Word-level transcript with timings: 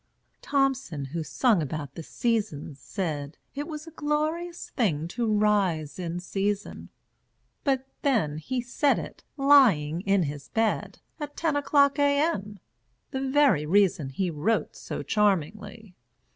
Thomson, 0.41 1.05
who 1.05 1.21
sung 1.21 1.61
about 1.61 1.93
the 1.93 2.01
"Seasons," 2.01 2.79
said 2.79 3.37
It 3.53 3.67
was 3.67 3.85
a 3.85 3.91
glorious 3.91 4.71
thing 4.71 5.07
to 5.09 5.31
rise 5.31 5.99
in 5.99 6.19
season; 6.19 6.89
But 7.63 7.85
then 8.01 8.39
he 8.39 8.61
said 8.61 8.97
it 8.97 9.23
lying 9.37 10.01
in 10.01 10.23
his 10.23 10.49
bed, 10.49 11.01
At 11.19 11.37
ten 11.37 11.55
o'clock, 11.55 11.99
A. 11.99 12.19
M., 12.19 12.57
the 13.11 13.21
very 13.21 13.67
reason 13.67 14.09
He 14.09 14.31
wrote 14.31 14.75
so 14.75 15.03
charmingly. 15.03 15.93